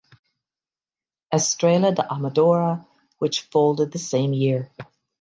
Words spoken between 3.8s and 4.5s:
the same